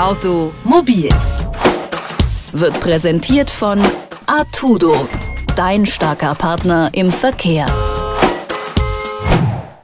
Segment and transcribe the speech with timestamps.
[0.00, 1.10] Automobil
[2.54, 3.78] wird präsentiert von
[4.24, 5.06] Artudo,
[5.56, 7.66] dein starker Partner im Verkehr.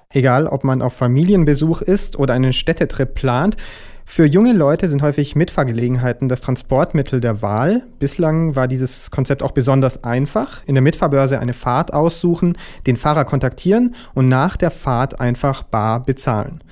[0.09, 3.59] Egal, ob man auf Familienbesuch ist oder einen Städtetrip plant,
[4.07, 7.83] für junge Leute sind häufig Mitfahrgelegenheiten das Transportmittel der Wahl.
[7.99, 10.63] Bislang war dieses Konzept auch besonders einfach.
[10.65, 12.57] In der Mitfahrbörse eine Fahrt aussuchen,
[12.87, 16.63] den Fahrer kontaktieren und nach der Fahrt einfach bar bezahlen.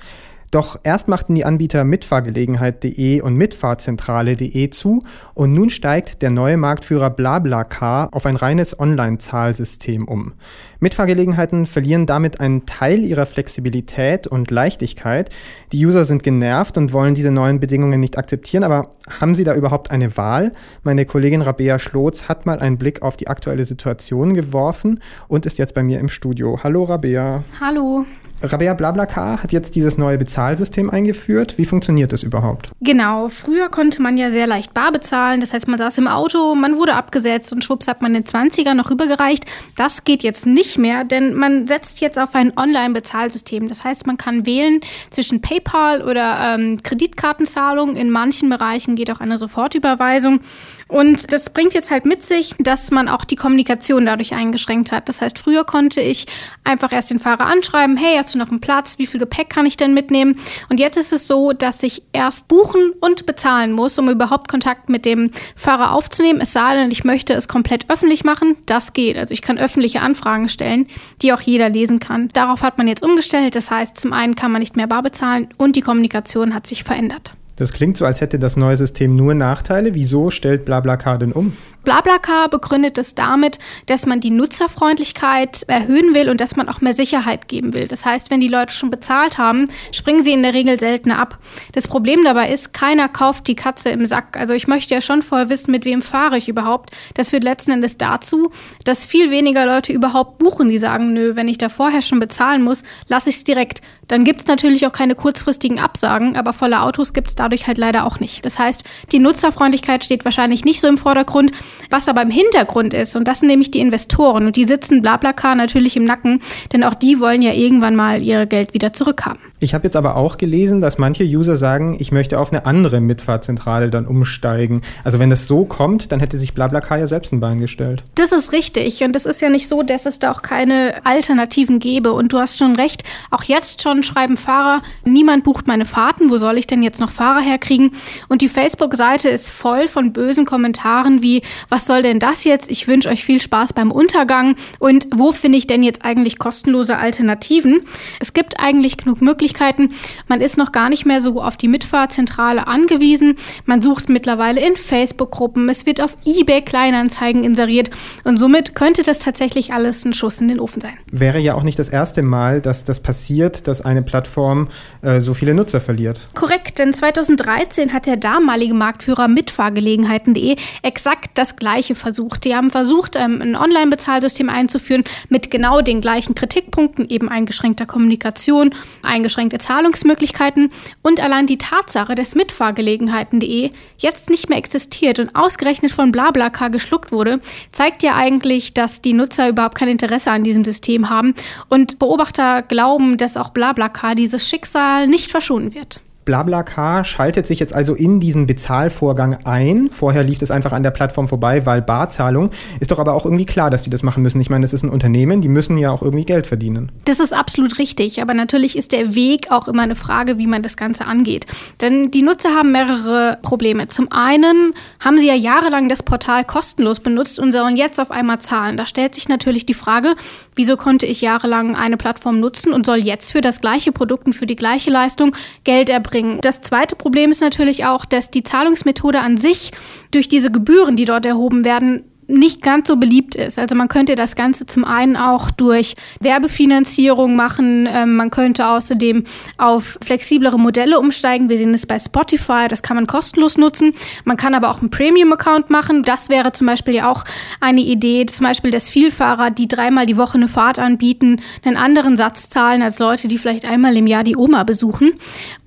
[0.55, 7.09] Doch erst machten die Anbieter Mitfahrgelegenheit.de und Mitfahrzentrale.de zu und nun steigt der neue Marktführer
[7.09, 10.31] BlaBlaCar auf ein reines Online-Zahlsystem um.
[10.79, 15.27] Mitfahrgelegenheiten verlieren damit einen Teil ihrer Flexibilität und Leichtigkeit.
[15.73, 19.55] Die User sind genervt und wollen diese neuen Bedingungen nicht akzeptieren, aber haben sie da
[19.55, 20.53] überhaupt eine Wahl?
[20.83, 25.57] Meine Kollegin Rabea Schlotz hat mal einen Blick auf die aktuelle Situation geworfen und ist
[25.57, 26.61] jetzt bei mir im Studio.
[26.63, 27.43] Hallo Rabea.
[27.59, 28.05] Hallo.
[28.41, 31.57] Rabea BlaBlaCar hat jetzt dieses neue Bezahlsystem eingeführt.
[31.57, 32.69] Wie funktioniert das überhaupt?
[32.81, 35.39] Genau, früher konnte man ja sehr leicht bar bezahlen.
[35.39, 38.73] Das heißt, man saß im Auto, man wurde abgesetzt und schwupps hat man den 20er
[38.73, 39.45] noch rübergereicht.
[39.77, 43.67] Das geht jetzt nicht mehr, denn man setzt jetzt auf ein Online-Bezahlsystem.
[43.67, 47.95] Das heißt, man kann wählen zwischen PayPal oder ähm, Kreditkartenzahlung.
[47.95, 50.41] In manchen Bereichen geht auch eine Sofortüberweisung.
[50.87, 55.09] Und das bringt jetzt halt mit sich, dass man auch die Kommunikation dadurch eingeschränkt hat.
[55.09, 56.27] Das heißt, früher konnte ich
[56.63, 58.97] einfach erst den Fahrer anschreiben, hey, hast du noch einen Platz?
[58.97, 60.39] Wie viel Gepäck kann ich denn mitnehmen?
[60.69, 64.89] Und jetzt ist es so, dass ich erst buchen und bezahlen muss, um überhaupt Kontakt
[64.89, 66.41] mit dem Fahrer aufzunehmen.
[66.41, 68.57] Es sei denn, ich möchte es komplett öffentlich machen.
[68.65, 69.15] Das geht.
[69.15, 70.87] Also ich kann öffentliche Anfragen stellen,
[71.21, 72.29] die auch jeder lesen kann.
[72.33, 73.55] Darauf hat man jetzt umgestellt.
[73.55, 76.83] Das heißt, zum einen kann man nicht mehr bar bezahlen und die Kommunikation hat sich
[76.83, 77.31] verändert.
[77.57, 79.95] Das klingt so, als hätte das neue System nur Nachteile.
[79.95, 81.53] Wieso stellt BlaBlaCar denn um?
[81.85, 86.93] BlaBlaCar begründet es damit, dass man die Nutzerfreundlichkeit erhöhen will und dass man auch mehr
[86.93, 87.87] Sicherheit geben will.
[87.87, 91.37] Das heißt, wenn die Leute schon bezahlt haben, springen sie in der Regel seltener ab.
[91.73, 94.35] Das Problem dabei ist, keiner kauft die Katze im Sack.
[94.35, 96.89] Also ich möchte ja schon vorher wissen, mit wem fahre ich überhaupt.
[97.13, 98.51] Das führt letzten Endes dazu,
[98.83, 102.63] dass viel weniger Leute überhaupt buchen, die sagen, nö, wenn ich da vorher schon bezahlen
[102.63, 103.81] muss, lasse ich es direkt.
[104.07, 107.77] Dann gibt es natürlich auch keine kurzfristigen Absagen, aber volle Autos gibt es dadurch halt
[107.77, 108.43] leider auch nicht.
[108.43, 111.51] Das heißt, die Nutzerfreundlichkeit steht wahrscheinlich nicht so im Vordergrund.
[111.89, 115.55] Was aber im Hintergrund ist, und das sind nämlich die Investoren, und die sitzen BlaBlaCar
[115.55, 116.41] natürlich im Nacken,
[116.73, 119.39] denn auch die wollen ja irgendwann mal ihr Geld wieder zurückhaben.
[119.59, 122.99] Ich habe jetzt aber auch gelesen, dass manche User sagen, ich möchte auf eine andere
[122.99, 124.81] Mitfahrzentrale dann umsteigen.
[125.05, 128.03] Also wenn das so kommt, dann hätte sich BlaBlaCar ja selbst ein Bein gestellt.
[128.15, 129.01] Das ist richtig.
[129.03, 132.11] Und es ist ja nicht so, dass es da auch keine Alternativen gäbe.
[132.11, 136.37] Und du hast schon recht, auch jetzt schon schreiben Fahrer, niemand bucht meine Fahrten, wo
[136.37, 137.91] soll ich denn jetzt noch Fahrer herkriegen?
[138.27, 142.69] Und die Facebook-Seite ist voll von bösen Kommentaren wie, was soll denn das jetzt?
[142.69, 144.55] Ich wünsche euch viel Spaß beim Untergang.
[144.79, 147.81] Und wo finde ich denn jetzt eigentlich kostenlose Alternativen?
[148.19, 149.91] Es gibt eigentlich genug Möglichkeiten, Möglichkeiten.
[150.27, 153.35] Man ist noch gar nicht mehr so auf die Mitfahrzentrale angewiesen.
[153.65, 155.69] Man sucht mittlerweile in Facebook-Gruppen.
[155.69, 157.91] Es wird auf eBay Kleinanzeigen inseriert.
[158.23, 160.93] Und somit könnte das tatsächlich alles ein Schuss in den Ofen sein.
[161.11, 164.69] Wäre ja auch nicht das erste Mal, dass das passiert, dass eine Plattform
[165.03, 166.19] äh, so viele Nutzer verliert.
[166.33, 172.45] Korrekt, denn 2013 hat der damalige Marktführer Mitfahrgelegenheiten.de exakt das Gleiche versucht.
[172.45, 178.73] Die haben versucht, ähm, ein Online-Bezahlsystem einzuführen mit genau den gleichen Kritikpunkten, eben eingeschränkter Kommunikation,
[179.03, 180.71] eingeschränkter eingeschränkte Zahlungsmöglichkeiten
[181.01, 187.11] und allein die Tatsache, dass Mitfahrgelegenheiten.de jetzt nicht mehr existiert und ausgerechnet von BlaBlaCar geschluckt
[187.11, 187.39] wurde,
[187.71, 191.33] zeigt ja eigentlich, dass die Nutzer überhaupt kein Interesse an diesem System haben
[191.69, 195.99] und Beobachter glauben, dass auch BlaBlaCar dieses Schicksal nicht verschonen wird.
[196.25, 199.89] BlaBlaCar schaltet sich jetzt also in diesen Bezahlvorgang ein.
[199.91, 202.49] Vorher lief es einfach an der Plattform vorbei, weil Barzahlung.
[202.79, 204.41] Ist doch aber auch irgendwie klar, dass die das machen müssen.
[204.41, 206.91] Ich meine, das ist ein Unternehmen, die müssen ja auch irgendwie Geld verdienen.
[207.05, 210.63] Das ist absolut richtig, aber natürlich ist der Weg auch immer eine Frage, wie man
[210.63, 211.45] das Ganze angeht.
[211.79, 213.87] Denn die Nutzer haben mehrere Probleme.
[213.87, 218.39] Zum einen haben sie ja jahrelang das Portal kostenlos benutzt und sollen jetzt auf einmal
[218.39, 218.77] zahlen.
[218.77, 220.15] Da stellt sich natürlich die Frage,
[220.55, 224.33] wieso konnte ich jahrelang eine Plattform nutzen und soll jetzt für das gleiche Produkt und
[224.33, 226.14] für die gleiche Leistung Geld erbringen?
[226.15, 226.39] Bringen.
[226.41, 229.71] Das zweite Problem ist natürlich auch, dass die Zahlungsmethode an sich
[230.11, 233.59] durch diese Gebühren, die dort erhoben werden, nicht ganz so beliebt ist.
[233.59, 237.87] Also man könnte das Ganze zum einen auch durch Werbefinanzierung machen.
[237.91, 239.23] Ähm, man könnte außerdem
[239.57, 241.49] auf flexiblere Modelle umsteigen.
[241.49, 243.93] Wir sehen es bei Spotify, das kann man kostenlos nutzen.
[244.23, 246.03] Man kann aber auch einen Premium-Account machen.
[246.03, 247.23] Das wäre zum Beispiel ja auch
[247.59, 252.17] eine Idee, zum Beispiel, dass Vielfahrer, die dreimal die Woche eine Fahrt anbieten, einen anderen
[252.17, 255.13] Satz zahlen als Leute, die vielleicht einmal im Jahr die Oma besuchen.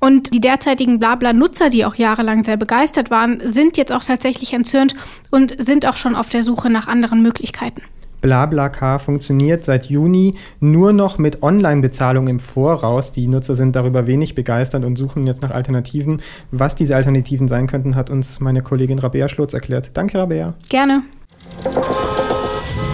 [0.00, 4.94] Und die derzeitigen Blabla-Nutzer, die auch jahrelang sehr begeistert waren, sind jetzt auch tatsächlich entzürnt
[5.30, 7.82] und sind auch schon auf der Suche nach anderen Möglichkeiten.
[8.22, 13.12] BlaBlaCar funktioniert seit Juni nur noch mit Online-Bezahlung im Voraus.
[13.12, 16.22] Die Nutzer sind darüber wenig begeistert und suchen jetzt nach Alternativen.
[16.50, 19.90] Was diese Alternativen sein könnten, hat uns meine Kollegin Rabea Schlotz erklärt.
[19.92, 20.54] Danke, Rabea.
[20.70, 21.02] Gerne.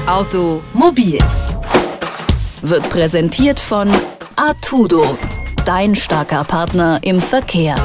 [0.06, 1.18] Automobil
[2.62, 3.88] wird präsentiert von
[4.34, 5.16] Artudo,
[5.64, 7.76] dein starker Partner im Verkehr.